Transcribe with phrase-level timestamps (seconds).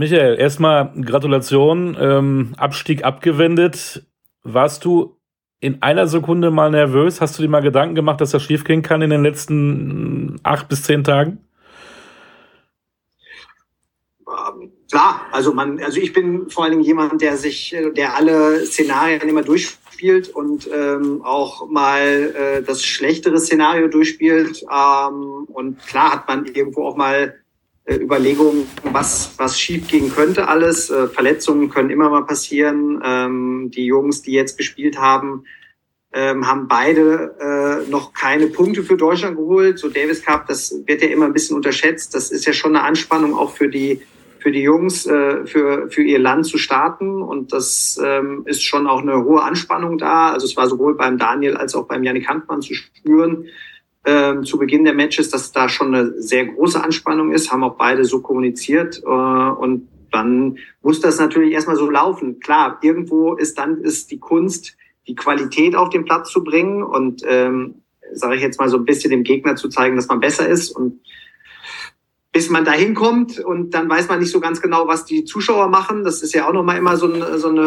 [0.00, 4.02] Michael, erstmal Gratulation, ähm, Abstieg abgewendet.
[4.42, 5.18] Warst du
[5.60, 7.20] in einer Sekunde mal nervös?
[7.20, 10.84] Hast du dir mal Gedanken gemacht, dass das schiefgehen kann in den letzten acht bis
[10.84, 11.44] zehn Tagen?
[14.90, 19.20] Klar, also man, also ich bin vor allen Dingen jemand, der sich, der alle Szenarien
[19.28, 24.62] immer durchspielt und ähm, auch mal äh, das schlechtere Szenario durchspielt.
[24.62, 27.39] Ähm, und klar hat man irgendwo auch mal
[27.98, 30.90] Überlegungen, was, was schief gehen könnte alles.
[30.90, 33.00] Äh, Verletzungen können immer mal passieren.
[33.04, 35.44] Ähm, die Jungs, die jetzt gespielt haben,
[36.12, 37.36] ähm, haben beide
[37.86, 39.78] äh, noch keine Punkte für Deutschland geholt.
[39.78, 42.14] So Davis Cup, das wird ja immer ein bisschen unterschätzt.
[42.14, 44.02] Das ist ja schon eine Anspannung auch für die
[44.40, 48.86] für die Jungs, äh, für für ihr Land zu starten und das ähm, ist schon
[48.86, 50.32] auch eine hohe Anspannung da.
[50.32, 53.46] Also es war sowohl beim Daniel als auch beim Janik Handmann zu spüren
[54.04, 57.76] ähm, zu Beginn der Matches, dass da schon eine sehr große Anspannung ist, haben auch
[57.76, 62.40] beide so kommuniziert äh, und dann muss das natürlich erstmal so laufen.
[62.40, 64.76] Klar, irgendwo ist dann ist die Kunst,
[65.06, 67.76] die Qualität auf den Platz zu bringen und ähm,
[68.12, 70.70] sage ich jetzt mal so ein bisschen dem Gegner zu zeigen, dass man besser ist
[70.70, 71.00] und
[72.32, 75.68] bis man da hinkommt und dann weiß man nicht so ganz genau, was die Zuschauer
[75.68, 76.04] machen.
[76.04, 77.60] Das ist ja auch nochmal immer so eine, so eine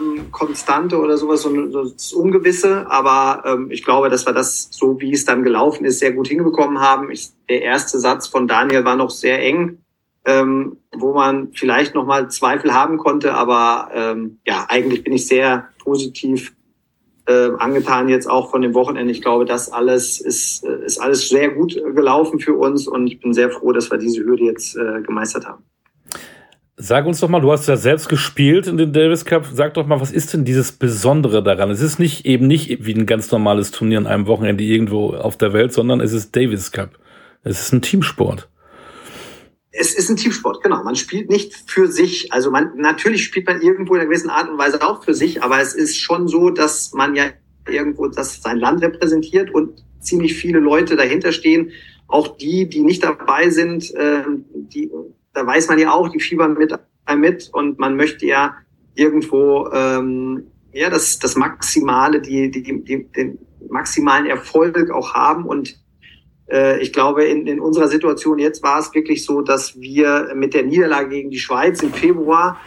[0.00, 2.90] ähm, Konstante oder sowas, so, eine, so das Ungewisse.
[2.90, 6.26] Aber ähm, ich glaube, dass wir das, so wie es dann gelaufen ist, sehr gut
[6.26, 7.12] hinbekommen haben.
[7.12, 9.78] Ich, der erste Satz von Daniel war noch sehr eng,
[10.24, 13.34] ähm, wo man vielleicht nochmal Zweifel haben konnte.
[13.34, 16.52] Aber ähm, ja, eigentlich bin ich sehr positiv
[17.26, 19.12] äh, angetan jetzt auch von dem Wochenende.
[19.12, 23.20] Ich glaube, das alles ist, äh, ist alles sehr gut gelaufen für uns und ich
[23.20, 25.64] bin sehr froh, dass wir diese Hürde jetzt äh, gemeistert haben.
[26.76, 29.46] Sag uns doch mal, du hast ja selbst gespielt in den Davis Cup.
[29.52, 31.70] Sag doch mal, was ist denn dieses Besondere daran?
[31.70, 35.36] Es ist nicht eben nicht wie ein ganz normales Turnier an einem Wochenende irgendwo auf
[35.36, 36.98] der Welt, sondern es ist Davis Cup.
[37.42, 38.49] Es ist ein Teamsport
[39.72, 40.82] es ist ein Teamsport, genau.
[40.82, 42.32] Man spielt nicht für sich.
[42.32, 45.42] Also man, natürlich spielt man irgendwo in einer gewissen Art und Weise auch für sich,
[45.42, 47.26] aber es ist schon so, dass man ja
[47.68, 51.70] irgendwo das sein Land repräsentiert und ziemlich viele Leute dahinter stehen.
[52.08, 54.90] Auch die, die nicht dabei sind, äh, die,
[55.32, 56.74] da weiß man ja auch, die fiebern mit
[57.16, 58.54] mit und man möchte ja
[58.94, 65.79] irgendwo ähm, ja das, das Maximale, die, die, die, den maximalen Erfolg auch haben und
[66.80, 70.64] ich glaube, in, in unserer Situation jetzt war es wirklich so, dass wir mit der
[70.64, 72.60] Niederlage gegen die Schweiz im Februar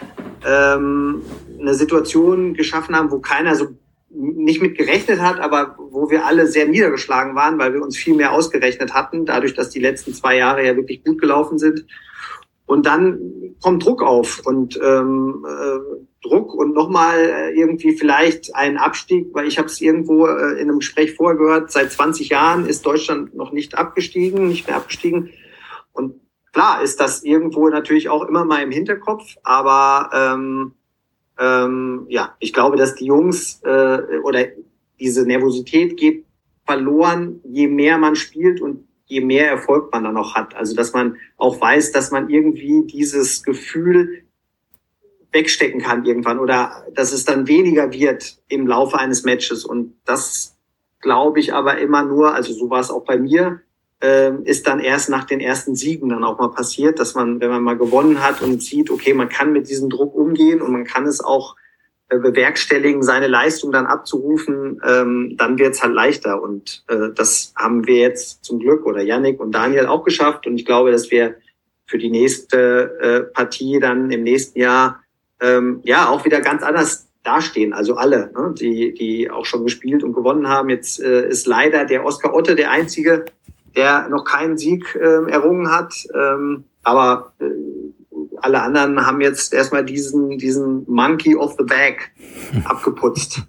[0.45, 1.21] ähm,
[1.59, 3.67] eine Situation geschaffen haben, wo keiner so
[4.16, 8.16] nicht mit gerechnet hat, aber wo wir alle sehr niedergeschlagen waren, weil wir uns viel
[8.16, 11.85] mehr ausgerechnet hatten, dadurch, dass die letzten zwei Jahre ja wirklich gut gelaufen sind.
[12.65, 16.02] Und dann kommt Druck auf und ähm, äh,
[16.33, 20.69] Druck und nochmal äh, irgendwie vielleicht ein Abstieg, weil ich habe es irgendwo äh, in
[20.69, 25.29] einem Gespräch vorher gehört, seit 20 Jahren ist Deutschland noch nicht abgestiegen, nicht mehr abgestiegen.
[25.91, 26.16] Und
[26.51, 30.73] klar ist das irgendwo natürlich auch immer mal im Hinterkopf, aber ähm,
[31.39, 34.45] ähm, ja, ich glaube, dass die Jungs äh, oder
[35.00, 36.25] diese Nervosität geht
[36.65, 40.55] verloren, je mehr man spielt und je mehr Erfolg man dann noch hat.
[40.55, 44.22] Also dass man auch weiß, dass man irgendwie dieses Gefühl
[45.33, 49.66] wegstecken kann irgendwann oder dass es dann weniger wird im Laufe eines Matches.
[49.66, 50.55] Und das
[51.01, 53.61] glaube ich aber immer nur, also so war es auch bei mir,
[54.01, 57.49] äh, ist dann erst nach den ersten Siegen dann auch mal passiert, dass man, wenn
[57.49, 60.85] man mal gewonnen hat und sieht, okay, man kann mit diesem Druck umgehen und man
[60.85, 61.55] kann es auch
[62.09, 66.41] äh, bewerkstelligen, seine Leistung dann abzurufen, ähm, dann wird's halt leichter.
[66.41, 70.45] Und äh, das haben wir jetzt zum Glück oder Yannick und Daniel auch geschafft.
[70.45, 71.35] Und ich glaube, dass wir
[71.85, 75.02] für die nächste äh, Partie dann im nächsten Jahr
[75.43, 77.73] ähm, ja auch wieder ganz anders dastehen.
[77.73, 80.69] Also alle, ne, die, die auch schon gespielt und gewonnen haben.
[80.69, 83.25] Jetzt äh, ist leider der Oskar Otte der einzige,
[83.75, 85.93] der noch keinen Sieg äh, errungen hat.
[86.13, 87.45] Ähm, aber äh,
[88.41, 92.11] alle anderen haben jetzt erstmal diesen, diesen Monkey of the Bag
[92.65, 93.41] abgeputzt.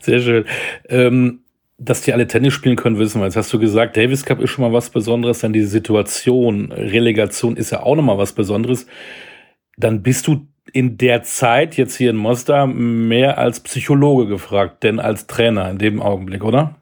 [0.00, 0.44] Sehr schön.
[0.88, 1.40] Ähm,
[1.76, 3.26] dass die alle Tennis spielen können, wissen wir.
[3.26, 7.56] Jetzt hast du gesagt, Davis Cup ist schon mal was Besonderes, dann die Situation, Relegation
[7.56, 8.86] ist ja auch noch mal was Besonderes.
[9.78, 15.00] Dann bist du in der Zeit jetzt hier in Mostar mehr als Psychologe gefragt, denn
[15.00, 16.80] als Trainer in dem Augenblick, oder?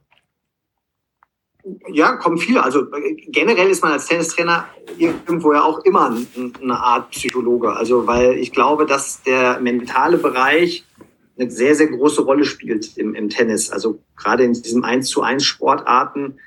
[1.93, 2.62] ja, kommen viele.
[2.62, 2.87] Also
[3.29, 6.17] generell ist man als Tennistrainer irgendwo ja auch immer
[6.62, 7.73] eine Art Psychologe.
[7.73, 10.84] Also weil ich glaube, dass der mentale Bereich
[11.38, 13.70] eine sehr, sehr große Rolle spielt im, im Tennis.
[13.70, 16.38] Also gerade in diesem 1 zu 1 Sportarten,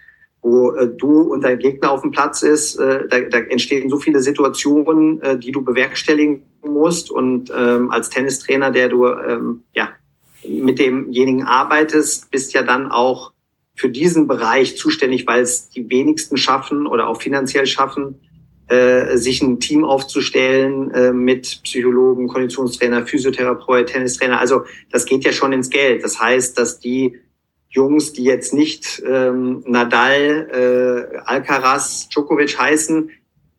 [0.41, 3.97] wo äh, du und dein Gegner auf dem Platz ist, äh, da, da entstehen so
[3.97, 7.11] viele Situationen, äh, die du bewerkstelligen musst.
[7.11, 9.89] Und ähm, als Tennistrainer, der du ähm, ja
[10.47, 13.31] mit demjenigen arbeitest, bist ja dann auch
[13.75, 18.19] für diesen Bereich zuständig, weil es die wenigsten schaffen oder auch finanziell schaffen,
[18.67, 24.39] äh, sich ein Team aufzustellen äh, mit Psychologen, Konditionstrainer, Physiotherapeut, Tennistrainer.
[24.39, 26.03] Also das geht ja schon ins Geld.
[26.03, 27.19] Das heißt, dass die
[27.71, 33.09] Jungs, die jetzt nicht ähm, Nadal, äh, Alcaraz, Djokovic heißen,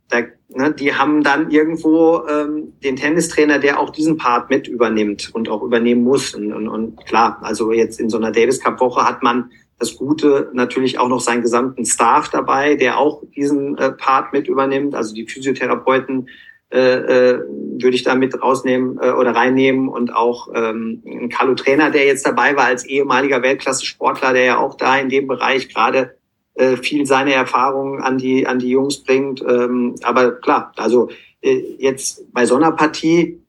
[0.09, 5.35] da, ne, die haben dann irgendwo ähm, den Tennistrainer, der auch diesen Part mit übernimmt
[5.35, 6.35] und auch übernehmen muss.
[6.35, 9.97] Und, und, und klar, also jetzt in so einer Davis Cup Woche hat man das
[9.97, 14.95] Gute natürlich auch noch seinen gesamten Staff dabei, der auch diesen äh, Part mit übernimmt.
[14.95, 16.29] Also die Physiotherapeuten
[16.73, 17.41] äh, äh,
[17.83, 22.07] würde ich da mit rausnehmen äh, oder reinnehmen und auch ähm, ein Carlo Trainer, der
[22.07, 26.17] jetzt dabei war als ehemaliger Weltklasse-Sportler, der ja auch da in dem Bereich gerade
[26.55, 29.43] äh, viel seine Erfahrungen an die an die Jungs bringt.
[29.43, 31.11] Ähm, aber klar, also
[31.43, 33.43] äh, jetzt bei so einer Partie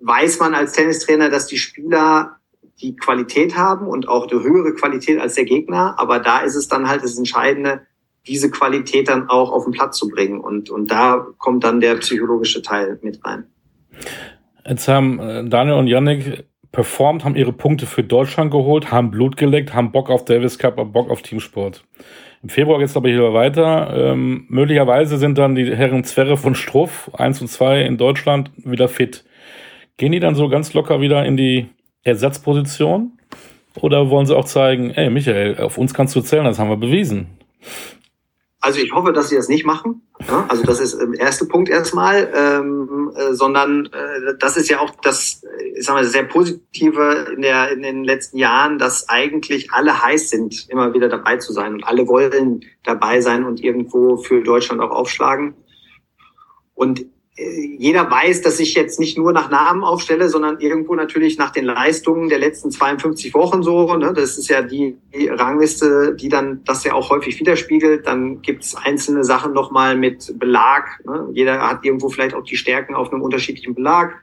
[0.00, 2.38] weiß man als Tennistrainer, dass die Spieler
[2.80, 5.94] die Qualität haben und auch eine höhere Qualität als der Gegner.
[5.98, 7.82] Aber da ist es dann halt das Entscheidende,
[8.26, 10.40] diese Qualität dann auch auf den Platz zu bringen.
[10.40, 13.44] Und, und da kommt dann der psychologische Teil mit rein.
[14.66, 19.36] Jetzt haben äh, Daniel und Yannick performt, haben ihre Punkte für Deutschland geholt, haben Blut
[19.36, 21.84] geleckt, haben Bock auf Davis Cup, haben Bock auf Teamsport.
[22.42, 23.92] Im Februar geht es aber hier weiter.
[23.94, 28.88] Ähm, möglicherweise sind dann die Herren Zwerre von Struff, 1 und 2 in Deutschland, wieder
[28.88, 29.24] fit.
[29.96, 31.68] Gehen die dann so ganz locker wieder in die
[32.02, 33.12] Ersatzposition?
[33.80, 36.76] Oder wollen sie auch zeigen, ey Michael, auf uns kannst du zählen, das haben wir
[36.76, 37.26] bewiesen?
[38.62, 40.02] Also ich hoffe, dass sie das nicht machen.
[40.28, 44.70] Ja, also das ist der ähm, erste Punkt erstmal, ähm, äh, sondern äh, das ist
[44.70, 45.42] ja auch das,
[45.74, 50.30] ich sag mal, sehr positive in, der, in den letzten Jahren, dass eigentlich alle heiß
[50.30, 54.80] sind, immer wieder dabei zu sein und alle wollen dabei sein und irgendwo für Deutschland
[54.80, 55.54] auch aufschlagen.
[56.74, 57.04] Und
[57.34, 61.64] jeder weiß, dass ich jetzt nicht nur nach Namen aufstelle, sondern irgendwo natürlich nach den
[61.64, 63.96] Leistungen der letzten 52 Wochen so.
[63.96, 64.12] Ne?
[64.14, 68.06] Das ist ja die, die Rangliste, die dann das ja auch häufig widerspiegelt.
[68.06, 71.00] Dann gibt's einzelne Sachen nochmal mit Belag.
[71.06, 71.28] Ne?
[71.32, 74.22] Jeder hat irgendwo vielleicht auch die Stärken auf einem unterschiedlichen Belag.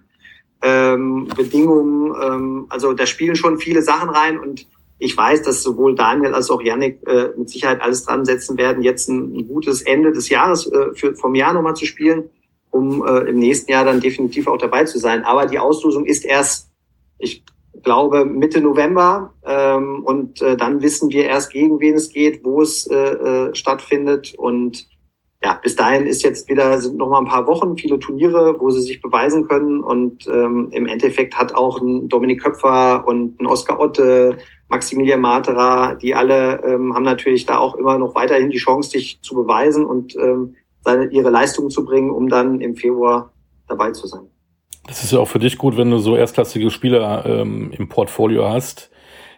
[0.62, 4.68] Ähm, Bedingungen, ähm, also da spielen schon viele Sachen rein und
[5.02, 8.84] ich weiß, dass sowohl Daniel als auch Yannick äh, mit Sicherheit alles dran setzen werden,
[8.84, 12.30] jetzt ein, ein gutes Ende des Jahres äh, für, vom Jahr nochmal zu spielen
[12.72, 15.24] um äh, im nächsten Jahr dann definitiv auch dabei zu sein.
[15.24, 16.70] Aber die Auslosung ist erst,
[17.18, 17.44] ich
[17.84, 22.62] glaube, Mitte November ähm, und äh, dann wissen wir erst, gegen wen es geht, wo
[22.62, 24.88] es äh, äh, stattfindet und
[25.42, 28.72] ja, bis dahin ist jetzt wieder, sind noch mal ein paar Wochen, viele Turniere, wo
[28.72, 29.82] sie sich beweisen können.
[29.82, 34.38] Und ähm, im Endeffekt hat auch ein Dominik Köpfer und ein Oskar Otte,
[34.68, 39.20] Maximilian Matera, die alle ähm, haben natürlich da auch immer noch weiterhin die Chance, sich
[39.22, 39.86] zu beweisen.
[39.86, 40.56] Und ähm,
[41.12, 43.32] ihre Leistungen zu bringen, um dann im Februar
[43.68, 44.28] dabei zu sein.
[44.88, 48.50] Das ist ja auch für dich gut, wenn du so erstklassige Spieler ähm, im Portfolio
[48.50, 48.90] hast.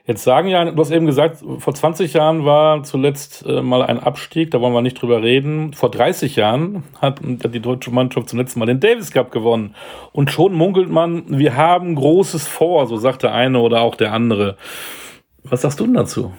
[0.06, 4.00] Jetzt sagen ja, du hast eben gesagt, vor 20 Jahren war zuletzt äh, mal ein
[4.00, 5.74] Abstieg, da wollen wir nicht drüber reden.
[5.74, 9.76] Vor 30 Jahren hat die deutsche Mannschaft zum letzten Mal den Davis Cup gewonnen.
[10.12, 14.12] Und schon munkelt man, wir haben Großes vor, so sagt der eine oder auch der
[14.12, 14.58] andere.
[15.44, 16.32] Was sagst du denn dazu?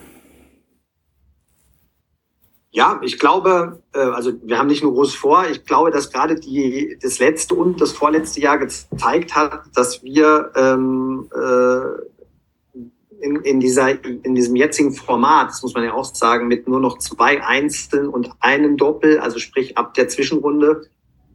[2.74, 6.36] Ja, ich glaube, äh, also wir haben nicht nur groß vor, ich glaube, dass gerade
[6.36, 12.82] die, das letzte und das vorletzte Jahr gezeigt hat, dass wir ähm, äh,
[13.22, 16.80] in, in, dieser, in diesem jetzigen Format, das muss man ja auch sagen, mit nur
[16.80, 20.86] noch zwei Einzeln und einem Doppel, also sprich ab der Zwischenrunde,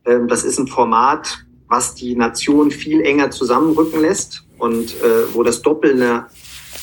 [0.05, 5.43] ähm, das ist ein Format, was die Nation viel enger zusammenrücken lässt und äh, wo
[5.43, 6.25] das Doppel eine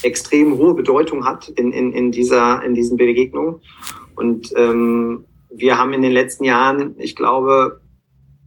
[0.02, 3.60] extrem hohe Bedeutung hat in, in, in, dieser, in diesen Begegnungen.
[4.16, 7.80] Und ähm, wir haben in den letzten Jahren, ich glaube,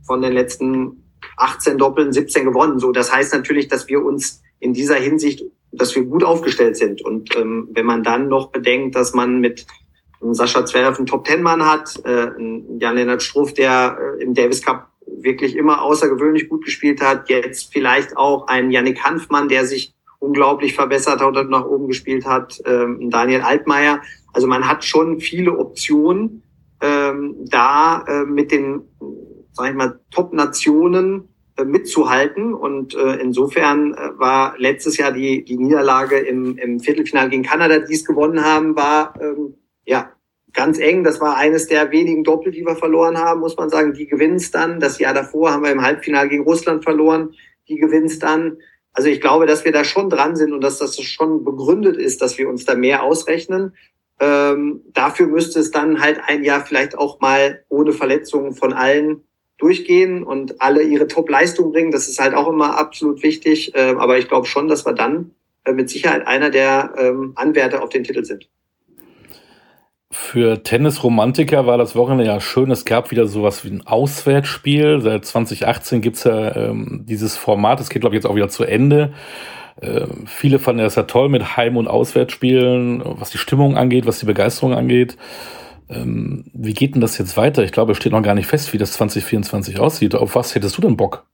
[0.05, 1.03] von den letzten
[1.37, 2.79] 18 Doppeln 17 gewonnen.
[2.79, 7.03] So, das heißt natürlich, dass wir uns in dieser Hinsicht, dass wir gut aufgestellt sind.
[7.03, 9.65] Und ähm, wenn man dann noch bedenkt, dass man mit
[10.19, 12.29] Sascha Zverev einen Top-Ten-Mann hat, äh,
[12.79, 18.17] Jan-Lennart Struff, der äh, im Davis Cup wirklich immer außergewöhnlich gut gespielt hat, jetzt vielleicht
[18.17, 23.09] auch ein Yannick Hanfmann, der sich unglaublich verbessert hat und nach oben gespielt hat, ähm,
[23.09, 24.01] Daniel Altmaier.
[24.33, 26.43] Also man hat schon viele Optionen,
[26.81, 28.81] ähm, da äh, mit den,
[29.51, 32.53] sag ich mal, Top-Nationen äh, mitzuhalten.
[32.53, 37.79] Und äh, insofern äh, war letztes Jahr die, die Niederlage im, im Viertelfinale gegen Kanada,
[37.79, 39.55] die es gewonnen haben, war ähm,
[39.85, 40.11] ja
[40.53, 41.03] ganz eng.
[41.03, 43.93] Das war eines der wenigen Doppel, die wir verloren haben, muss man sagen.
[43.93, 44.79] Die gewinnen es dann.
[44.79, 47.33] Das Jahr davor haben wir im Halbfinale gegen Russland verloren.
[47.67, 48.57] Die gewinnen es dann.
[48.97, 52.19] Also ich glaube, dass wir da schon dran sind und dass das schon begründet ist,
[52.19, 53.75] dass wir uns da mehr ausrechnen.
[54.19, 59.21] Ähm, dafür müsste es dann halt ein Jahr vielleicht auch mal ohne Verletzungen von allen
[59.59, 61.91] durchgehen und alle ihre Top-Leistung bringen.
[61.91, 63.75] Das ist halt auch immer absolut wichtig.
[63.75, 65.29] Äh, aber ich glaube schon, dass wir dann
[65.65, 68.49] äh, mit Sicherheit einer der ähm, Anwärter auf den Titel sind.
[70.09, 72.71] Für Tennisromantiker war das Wochenende ja schön.
[72.71, 75.01] Es gab wieder sowas wie ein Auswärtsspiel.
[75.01, 77.81] Seit 2018 gibt's ja ähm, dieses Format.
[77.81, 79.13] Es geht, glaube ich, jetzt auch wieder zu Ende.
[79.81, 84.19] Äh, viele fanden das ja toll mit Heim- und Auswärtsspielen, was die Stimmung angeht, was
[84.19, 85.17] die Begeisterung angeht.
[85.89, 87.63] Ähm, wie geht denn das jetzt weiter?
[87.63, 90.15] Ich glaube, es steht noch gar nicht fest, wie das 2024 aussieht.
[90.15, 91.25] Auf was hättest du denn Bock?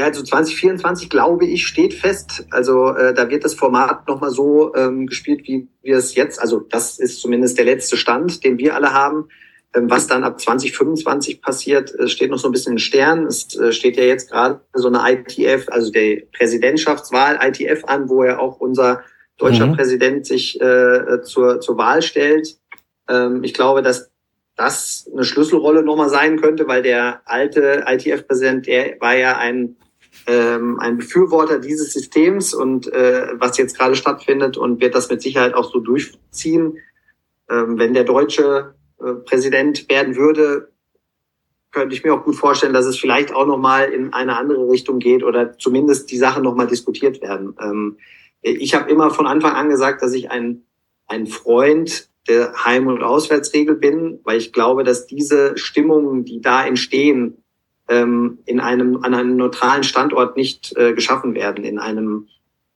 [0.00, 2.46] Ja, also 2024 glaube ich steht fest.
[2.50, 6.40] Also äh, da wird das Format nochmal so ähm, gespielt, wie wir es jetzt.
[6.40, 9.28] Also das ist zumindest der letzte Stand, den wir alle haben.
[9.74, 13.26] Ähm, was dann ab 2025 passiert, äh, steht noch so ein bisschen in Stern.
[13.26, 18.24] Es äh, steht ja jetzt gerade so eine ITF, also der Präsidentschaftswahl ITF an, wo
[18.24, 19.04] ja auch unser
[19.36, 19.76] deutscher mhm.
[19.76, 22.56] Präsident sich äh, zur, zur Wahl stellt.
[23.06, 24.10] Ähm, ich glaube, dass
[24.56, 29.76] das eine Schlüsselrolle nochmal sein könnte, weil der alte ITF-Präsident, der war ja ein,
[30.26, 35.54] ein Befürworter dieses Systems und äh, was jetzt gerade stattfindet und wird das mit Sicherheit
[35.54, 36.78] auch so durchziehen.
[37.48, 40.70] Ähm, wenn der deutsche äh, Präsident werden würde,
[41.72, 44.98] könnte ich mir auch gut vorstellen, dass es vielleicht auch nochmal in eine andere Richtung
[44.98, 47.54] geht oder zumindest die Sachen nochmal diskutiert werden.
[47.60, 47.98] Ähm,
[48.42, 50.62] ich habe immer von Anfang an gesagt, dass ich ein,
[51.06, 56.64] ein Freund der Heim- und Auswärtsregel bin, weil ich glaube, dass diese Stimmungen, die da
[56.66, 57.42] entstehen,
[57.90, 62.28] ähm, in einem, an einem neutralen Standort nicht äh, geschaffen werden, in einem,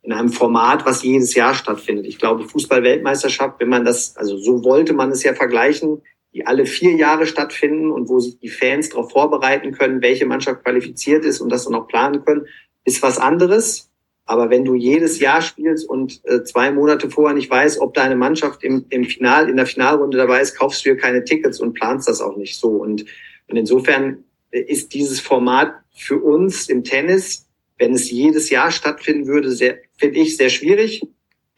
[0.03, 2.07] in einem Format, was jedes Jahr stattfindet.
[2.07, 6.03] Ich glaube, Fußball-Weltmeisterschaft, wenn man das, also so wollte man es ja vergleichen,
[6.35, 10.65] die alle vier Jahre stattfinden und wo sich die Fans darauf vorbereiten können, welche Mannschaft
[10.65, 12.47] qualifiziert ist und das dann auch planen können,
[12.85, 13.91] ist was anderes.
[14.27, 18.17] Aber wenn du jedes Jahr spielst und äh, zwei Monate vorher nicht weißt, ob deine
[18.17, 21.75] Mannschaft im, im Final, in der Finalrunde dabei ist, kaufst du dir keine Tickets und
[21.75, 22.71] planst das auch nicht so.
[22.71, 23.05] Und,
[23.49, 24.25] und insofern
[24.59, 29.51] ist dieses Format für uns im Tennis, wenn es jedes Jahr stattfinden würde,
[29.97, 31.03] finde ich, sehr schwierig.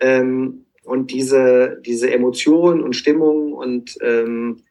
[0.00, 4.62] Ähm, und diese, diese Emotionen und Stimmung und ähm,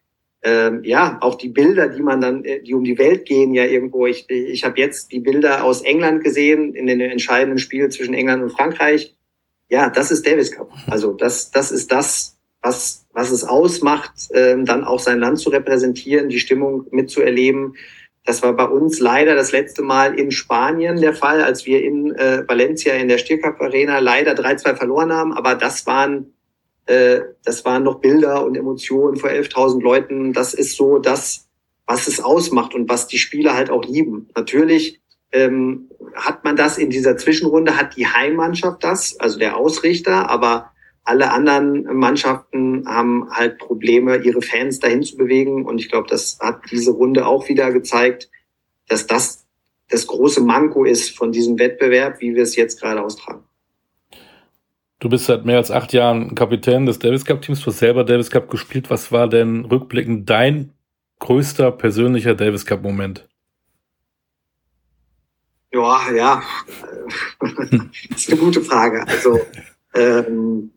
[0.45, 3.65] ähm, ja, auch die Bilder, die man dann, äh, die um die Welt gehen, ja
[3.65, 4.05] irgendwo.
[4.05, 8.43] Ich, ich habe jetzt die Bilder aus England gesehen in den entscheidenden Spielen zwischen England
[8.43, 9.15] und Frankreich.
[9.69, 10.71] Ja, das ist Davis Cup.
[10.87, 15.49] Also das, das ist das, was, was es ausmacht, ähm, dann auch sein Land zu
[15.49, 17.75] repräsentieren, die Stimmung mitzuerleben.
[18.25, 22.13] Das war bei uns leider das letzte Mal in Spanien der Fall, als wir in
[22.15, 25.33] äh, Valencia in der Stiercup Arena leider 3-2 verloren haben.
[25.33, 26.33] Aber das waren
[26.85, 30.33] äh, das waren noch Bilder und Emotionen vor 11.000 Leuten.
[30.33, 31.47] Das ist so das,
[31.85, 34.29] was es ausmacht und was die Spieler halt auch lieben.
[34.35, 35.01] Natürlich
[35.31, 40.71] ähm, hat man das in dieser Zwischenrunde, hat die Heimmannschaft das, also der Ausrichter, aber
[41.05, 45.65] alle anderen Mannschaften haben halt Probleme, ihre Fans dahin zu bewegen.
[45.65, 48.29] Und ich glaube, das hat diese Runde auch wieder gezeigt,
[48.87, 49.45] dass das
[49.89, 53.43] das große Manko ist von diesem Wettbewerb, wie wir es jetzt gerade austragen.
[54.99, 57.61] Du bist seit mehr als acht Jahren Kapitän des Davis Cup Teams.
[57.61, 58.89] Du hast selber Davis Cup gespielt.
[58.89, 60.71] Was war denn rückblickend dein
[61.19, 63.27] größter persönlicher Davis Cup Moment?
[65.71, 66.41] Ja, ja,
[68.09, 69.05] das ist eine gute Frage.
[69.07, 69.39] Also
[69.93, 70.71] ähm,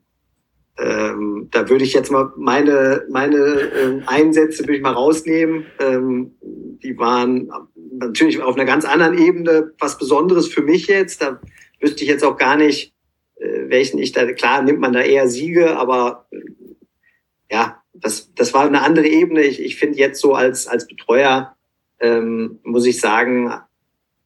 [0.78, 5.66] ähm, da würde ich jetzt mal meine meine ähm, Einsätze würde ich mal rausnehmen.
[5.80, 11.20] Ähm, die waren natürlich auf einer ganz anderen Ebene was Besonderes für mich jetzt.
[11.20, 11.40] Da
[11.80, 12.94] wüsste ich jetzt auch gar nicht,
[13.36, 16.38] äh, welchen ich da, klar nimmt man da eher Siege, aber äh,
[17.50, 19.42] ja, das, das war eine andere Ebene.
[19.42, 21.56] Ich, ich finde jetzt so als, als Betreuer,
[22.00, 23.52] ähm, muss ich sagen,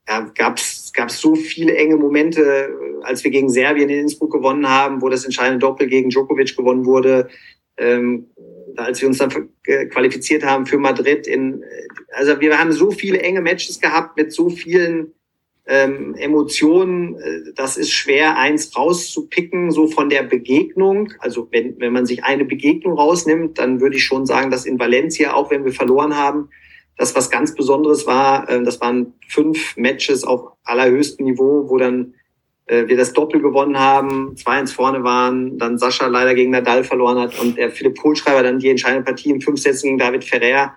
[0.09, 0.59] ja, gab
[0.97, 2.69] es so viele enge Momente, äh,
[3.03, 6.87] als wir gegen Serbien in Innsbruck gewonnen haben, wo das entscheidende Doppel gegen Djokovic gewonnen
[6.87, 7.29] wurde,
[7.77, 8.27] ähm,
[8.77, 9.51] als wir uns dann
[9.91, 11.27] qualifiziert haben für Madrid.
[11.27, 11.63] In,
[12.13, 15.13] also wir haben so viele enge Matches gehabt mit so vielen
[15.67, 21.13] ähm, Emotionen, äh, das ist schwer, eins rauszupicken, so von der Begegnung.
[21.19, 24.79] Also wenn, wenn man sich eine Begegnung rausnimmt, dann würde ich schon sagen, dass in
[24.79, 26.49] Valencia, auch wenn wir verloren haben,
[26.97, 28.49] das was ganz Besonderes war.
[28.49, 32.15] Äh, das waren fünf Matches auf allerhöchstem Niveau, wo dann
[32.67, 36.85] äh, wir das Doppel gewonnen haben, zwei ins vorne waren, dann Sascha leider gegen Nadal
[36.85, 40.25] verloren hat und der Philipp Kohlschreiber dann die entscheidende Partie in fünf Sätzen gegen David
[40.25, 40.75] Ferrer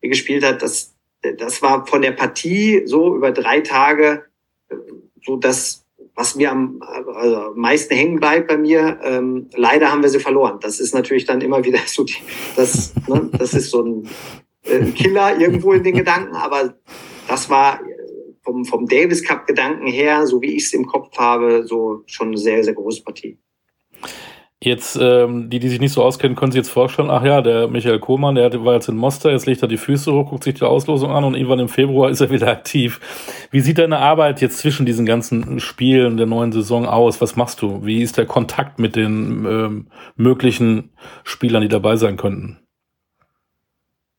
[0.00, 0.62] gespielt hat.
[0.62, 0.94] Das,
[1.38, 4.24] das war von der Partie so über drei Tage
[5.24, 5.84] so das,
[6.14, 8.98] was mir am also meisten hängen bleibt bei mir.
[9.02, 10.58] Ähm, leider haben wir sie verloren.
[10.60, 12.16] Das ist natürlich dann immer wieder so, die,
[12.56, 14.08] das, ne, das ist so ein
[14.64, 16.74] äh, Killer irgendwo in den Gedanken, aber
[17.28, 17.80] das war
[18.42, 22.28] vom, vom Davis Cup Gedanken her, so wie ich es im Kopf habe, so schon
[22.28, 23.38] eine sehr, sehr große Partie.
[24.60, 27.68] Jetzt, ähm, die, die sich nicht so auskennen, können sich jetzt vorstellen, ach ja, der
[27.68, 30.54] Michael Kohmann, der war jetzt in Mostar, jetzt legt er die Füße hoch, guckt sich
[30.54, 32.98] die Auslosung an und irgendwann im Februar ist er wieder aktiv.
[33.52, 37.20] Wie sieht deine Arbeit jetzt zwischen diesen ganzen Spielen der neuen Saison aus?
[37.20, 37.84] Was machst du?
[37.86, 39.86] Wie ist der Kontakt mit den ähm,
[40.16, 40.90] möglichen
[41.22, 42.58] Spielern, die dabei sein könnten?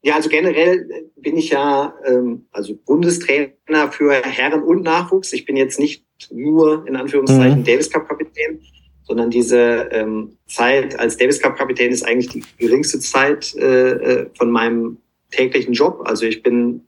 [0.02, 5.34] Ja, also generell bin ich ja ähm, also Bundestrainer für Herren und Nachwuchs.
[5.34, 7.64] Ich bin jetzt nicht nur in Anführungszeichen mhm.
[7.66, 8.62] Davis Cup Kapitän,
[9.04, 14.30] sondern diese ähm, Zeit als Davis Cup Kapitän ist eigentlich die geringste Zeit äh, äh,
[14.38, 14.98] von meinem
[15.32, 16.02] täglichen Job.
[16.06, 16.82] Also ich bin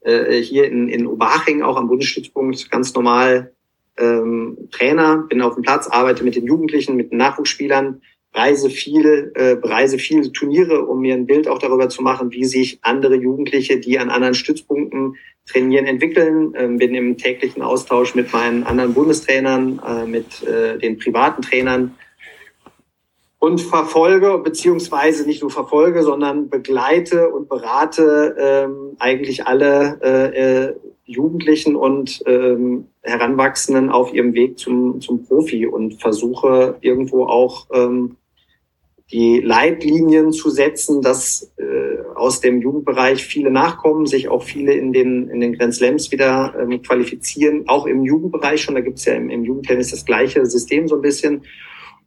[0.00, 3.52] äh, hier in, in Oberhaching auch am Bundesstützpunkt ganz normal
[3.98, 8.02] ähm, Trainer, bin auf dem Platz, arbeite mit den Jugendlichen, mit den Nachwuchsspielern,
[8.36, 12.44] reise viel, äh, bereise viele Turniere, um mir ein Bild auch darüber zu machen, wie
[12.44, 15.16] sich andere Jugendliche, die an anderen Stützpunkten
[15.50, 16.52] trainieren, entwickeln.
[16.56, 21.94] Ähm, bin im täglichen Austausch mit meinen anderen Bundestrainern, äh, mit äh, den privaten Trainern
[23.38, 30.74] und verfolge, beziehungsweise nicht nur verfolge, sondern begleite und berate ähm, eigentlich alle äh, äh,
[31.04, 38.16] Jugendlichen und ähm, Heranwachsenden auf ihrem Weg zum, zum Profi und versuche irgendwo auch ähm,
[39.12, 44.92] die Leitlinien zu setzen, dass äh, aus dem Jugendbereich viele nachkommen, sich auch viele in
[44.92, 48.74] den, in den Grand wieder ähm, qualifizieren, auch im Jugendbereich schon.
[48.74, 51.42] Da gibt es ja im, im Jugendtennis das gleiche System so ein bisschen.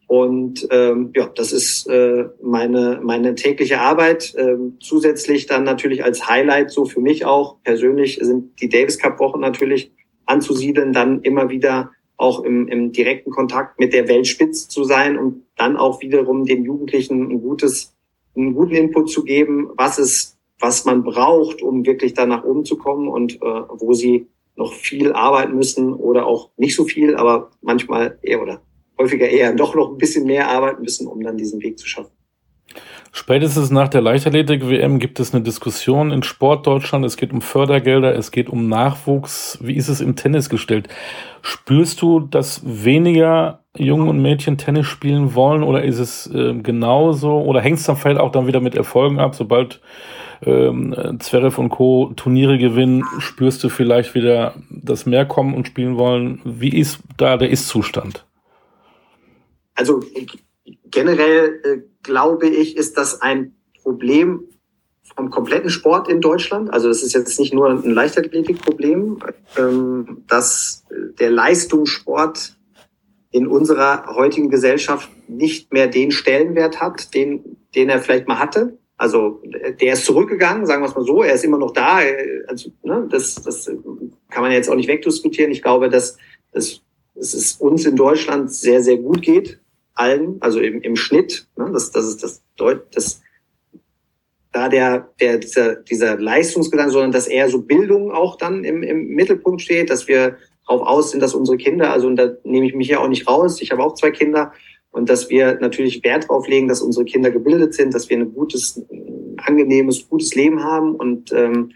[0.07, 4.33] Und ähm, ja, das ist äh, meine, meine tägliche Arbeit.
[4.37, 9.19] Ähm, zusätzlich dann natürlich als Highlight so für mich auch persönlich sind die Davis Cup
[9.19, 9.91] Wochen natürlich
[10.25, 15.45] anzusiedeln, dann immer wieder auch im, im direkten Kontakt mit der Weltspitze zu sein und
[15.55, 17.95] dann auch wiederum den Jugendlichen ein gutes,
[18.35, 22.65] einen guten Input zu geben, was es, was man braucht, um wirklich da nach oben
[22.65, 27.15] zu kommen und äh, wo sie noch viel arbeiten müssen oder auch nicht so viel,
[27.15, 28.61] aber manchmal eher oder
[28.97, 32.11] häufiger eher doch noch ein bisschen mehr arbeiten müssen, um dann diesen Weg zu schaffen.
[33.11, 37.03] Spätestens nach der Leichtathletik-WM gibt es eine Diskussion in Sportdeutschland.
[37.05, 39.57] Es geht um Fördergelder, es geht um Nachwuchs.
[39.61, 40.87] Wie ist es im Tennis gestellt?
[41.41, 47.41] Spürst du, dass weniger Jungen und Mädchen Tennis spielen wollen oder ist es äh, genauso?
[47.41, 49.33] Oder hängt es dann vielleicht auch dann wieder mit Erfolgen ab?
[49.33, 49.81] Sobald
[50.45, 52.13] ähm, Zverev und Co.
[52.15, 56.41] Turniere gewinnen, spürst du vielleicht wieder, dass mehr kommen und spielen wollen.
[56.43, 58.25] Wie ist da der Ist-Zustand?
[59.75, 60.01] Also
[60.85, 64.43] generell äh, glaube ich, ist das ein Problem
[65.15, 66.71] vom kompletten Sport in Deutschland.
[66.71, 69.19] Also das ist jetzt nicht nur ein Leichtathletikproblem,
[69.57, 70.85] ähm, dass
[71.19, 72.55] der Leistungssport
[73.31, 78.77] in unserer heutigen Gesellschaft nicht mehr den Stellenwert hat, den, den er vielleicht mal hatte.
[78.97, 79.41] Also
[79.79, 81.23] der ist zurückgegangen, sagen wir es mal so.
[81.23, 81.99] Er ist immer noch da.
[82.47, 83.71] Also, ne, das, das
[84.29, 85.51] kann man jetzt auch nicht wegdiskutieren.
[85.51, 86.17] Ich glaube, dass,
[86.51, 86.81] dass
[87.15, 89.59] es uns in Deutschland sehr, sehr gut geht
[89.99, 93.21] allen, also im, im Schnitt, ne, das, das ist das Deut, das
[94.51, 99.09] da der, der dieser, dieser Leistungsgedanke, sondern dass eher so Bildung auch dann im, im
[99.09, 102.73] Mittelpunkt steht, dass wir darauf aus sind, dass unsere Kinder, also und da nehme ich
[102.73, 104.53] mich ja auch nicht raus, ich habe auch zwei Kinder,
[104.91, 108.33] und dass wir natürlich Wert darauf legen, dass unsere Kinder gebildet sind, dass wir ein
[108.33, 108.81] gutes,
[109.37, 111.71] angenehmes, gutes Leben haben und ähm,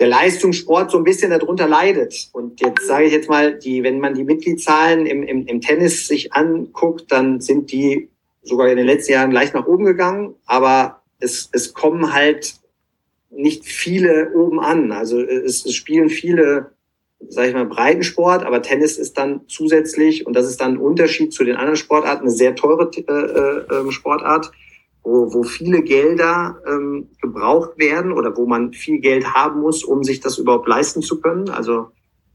[0.00, 2.30] der Leistungssport so ein bisschen darunter leidet.
[2.32, 6.08] Und jetzt sage ich jetzt mal, die, wenn man die Mitgliedszahlen im, im, im Tennis
[6.08, 8.08] sich anguckt, dann sind die
[8.42, 12.54] sogar in den letzten Jahren leicht nach oben gegangen, aber es, es kommen halt
[13.30, 14.90] nicht viele oben an.
[14.90, 16.72] Also es, es spielen viele,
[17.28, 21.34] sage ich mal, Breitensport, aber Tennis ist dann zusätzlich, und das ist dann ein Unterschied
[21.34, 24.50] zu den anderen Sportarten, eine sehr teure äh, äh, ähm, Sportart
[25.02, 30.04] wo, wo viele Gelder ähm, gebraucht werden oder wo man viel Geld haben muss, um
[30.04, 31.48] sich das überhaupt leisten zu können.
[31.48, 31.88] Also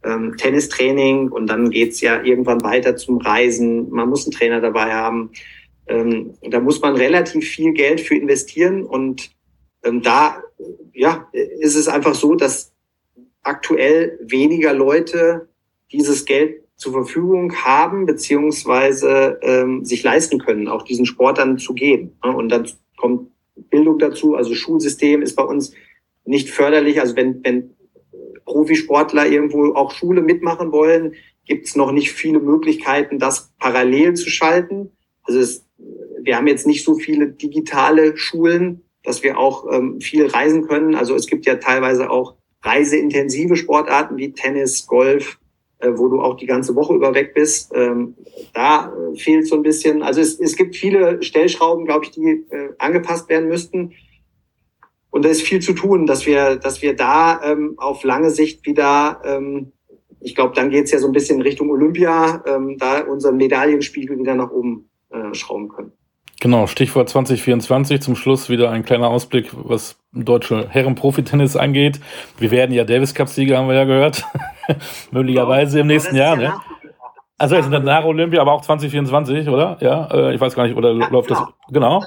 [0.04, 3.90] ähm, Tennistraining und dann geht's ja irgendwann weiter zum Reisen.
[3.90, 5.32] Man muss einen Trainer dabei haben.
[5.88, 9.32] Ähm, da muss man relativ viel Geld für investieren und
[9.84, 10.42] ähm, da
[10.94, 12.74] ja, ist es einfach so, dass
[13.44, 15.50] aktuell weniger Leute
[15.92, 21.74] dieses Geld zur Verfügung haben, beziehungsweise ähm, sich leisten können, auch diesen Sport dann zu
[21.74, 22.18] gehen.
[22.22, 23.32] Und dann kommt
[23.70, 25.74] Bildung dazu, also Schulsystem ist bei uns
[26.26, 27.00] nicht förderlich.
[27.00, 27.76] Also wenn, wenn
[28.46, 31.14] Profisportler irgendwo auch Schule mitmachen wollen,
[31.46, 34.92] gibt es noch nicht viele Möglichkeiten, das parallel zu schalten.
[35.24, 35.66] Also es,
[36.22, 40.96] wir haben jetzt nicht so viele digitale Schulen, dass wir auch ähm, viel reisen können.
[40.96, 45.40] Also es gibt ja teilweise auch reiseintensive Sportarten wie Tennis, Golf,
[45.94, 47.72] wo du auch die ganze Woche über weg bist.
[47.76, 48.16] Ähm,
[48.54, 50.04] da äh, fehlt so ein bisschen.
[50.04, 53.94] Also es, es gibt viele Stellschrauben, glaube ich, die äh, angepasst werden müssten.
[55.10, 58.66] Und da ist viel zu tun, dass wir, dass wir da ähm, auf lange Sicht
[58.66, 59.72] wieder, ähm,
[60.20, 64.36] ich glaube, dann geht's ja so ein bisschen Richtung Olympia, ähm, da unseren Medaillenspiegel wieder
[64.36, 65.94] nach oben äh, schrauben können.
[66.42, 68.02] Genau, Stichwort 2024.
[68.02, 72.00] Zum Schluss wieder ein kleiner Ausblick, was deutsche Herren-Profi-Tennis angeht.
[72.38, 74.26] Wir werden ja Davis Cup-Sieger, haben wir ja gehört.
[75.12, 76.54] Möglicherweise im nächsten Jahr, ne?
[77.38, 79.78] Also jetzt nach Olympia, aber auch 2024, oder?
[79.82, 81.42] Ja, äh, ich weiß gar nicht, oder ja, läuft genau.
[81.42, 81.74] das?
[81.74, 82.04] Genau.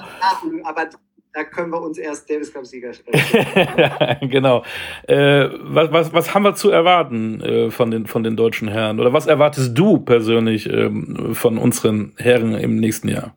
[0.63, 0.89] Aber
[1.33, 4.17] da können wir uns erst Davis Cup-Sieger stellen.
[4.29, 4.63] genau.
[5.07, 8.99] Äh, was, was, was haben wir zu erwarten äh, von, den, von den deutschen Herren?
[8.99, 13.35] Oder was erwartest du persönlich ähm, von unseren Herren im nächsten Jahr?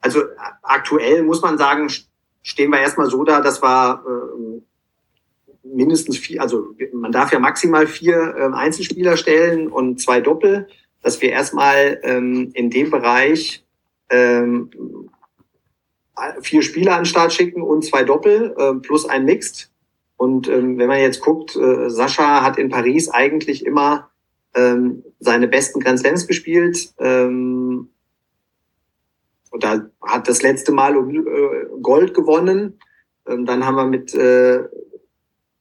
[0.00, 0.22] Also
[0.62, 1.88] aktuell muss man sagen,
[2.42, 4.60] stehen wir erstmal so da, dass wir äh,
[5.62, 10.68] mindestens vier, also man darf ja maximal vier äh, Einzelspieler stellen und zwei Doppel,
[11.02, 13.64] dass wir erstmal ähm, in dem Bereich
[14.10, 14.70] ähm,
[16.40, 19.70] vier Spieler an den Start schicken und zwei Doppel äh, plus ein Mixed.
[20.16, 24.10] Und ähm, wenn man jetzt guckt, äh, Sascha hat in Paris eigentlich immer
[24.54, 26.92] ähm, seine besten Grand Slams gespielt.
[26.98, 27.90] Ähm,
[29.50, 32.78] und da hat das letzte Mal äh, Gold gewonnen.
[33.26, 34.60] Ähm, dann haben wir mit, äh,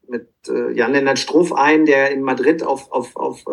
[0.08, 3.46] mit äh, Jan-Lennart Struff einen, der in Madrid auf, auf, auf,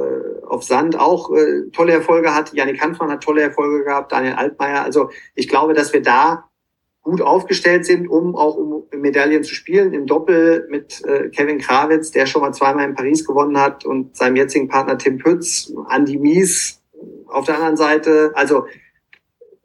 [0.47, 1.31] auf Sand auch
[1.73, 2.53] tolle Erfolge hat.
[2.53, 4.83] Janik Hanfmann hat tolle Erfolge gehabt, Daniel Altmaier.
[4.83, 6.49] Also ich glaube, dass wir da
[7.03, 9.93] gut aufgestellt sind, um auch um Medaillen zu spielen.
[9.93, 14.37] Im Doppel mit Kevin Krawitz, der schon mal zweimal in Paris gewonnen hat, und seinem
[14.37, 16.81] jetzigen Partner Tim Pütz, Andy Mies
[17.27, 18.33] auf der anderen Seite.
[18.35, 18.67] Also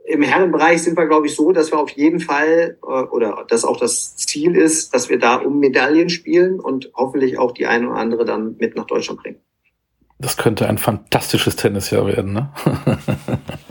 [0.10, 3.64] im Herrenbereich sind wir, glaube ich, so, dass wir auf jeden Fall, äh, oder dass
[3.64, 7.90] auch das Ziel ist, dass wir da um Medaillen spielen und hoffentlich auch die eine
[7.90, 9.38] oder andere dann mit nach Deutschland bringen.
[10.18, 12.50] Das könnte ein fantastisches Tennisjahr werden, ne?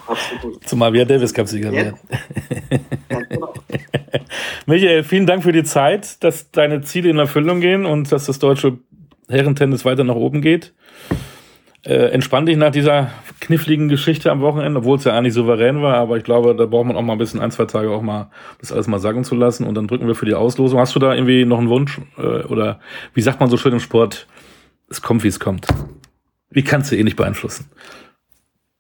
[0.07, 0.67] Absolut.
[0.67, 1.85] Zumal wir Davis Cup-Sieger ja.
[1.85, 1.99] werden.
[3.11, 3.53] Ja, genau.
[4.67, 8.39] Michael, vielen Dank für die Zeit, dass deine Ziele in Erfüllung gehen und dass das
[8.39, 8.79] deutsche
[9.29, 10.73] Herrentennis weiter nach oben geht.
[11.89, 15.95] Äh, entspann dich nach dieser kniffligen Geschichte am Wochenende, obwohl es ja eigentlich souverän war,
[15.95, 18.31] aber ich glaube, da braucht man auch mal ein bisschen, ein, zwei Tage auch mal
[18.61, 20.79] das alles mal sagen zu lassen und dann drücken wir für die Auslosung.
[20.81, 21.99] Hast du da irgendwie noch einen Wunsch?
[22.19, 22.79] Äh, oder
[23.15, 24.27] wie sagt man so schön im Sport?
[24.91, 25.67] Es kommt, wie es kommt.
[26.51, 27.71] Wie kannst du eh nicht beeinflussen?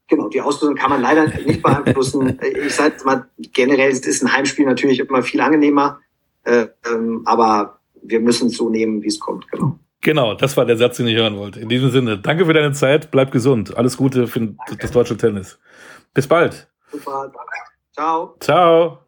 [0.09, 2.38] Genau, die Auslosung kann man leider nicht beeinflussen.
[2.66, 5.99] ich sage mal, generell ist ein Heimspiel natürlich immer viel angenehmer,
[6.44, 9.51] äh, ähm, aber wir müssen es so nehmen, wie es kommt.
[9.51, 9.79] Genau.
[10.01, 11.61] Genau, das war der Satz, den ich hören wollte.
[11.61, 13.77] In diesem Sinne, danke für deine Zeit, bleib gesund.
[13.77, 14.77] Alles Gute für danke.
[14.81, 15.59] das deutsche Tennis.
[16.15, 16.69] Bis bald.
[16.91, 17.59] Super, danke.
[17.93, 18.37] Ciao.
[18.41, 19.08] Ciao.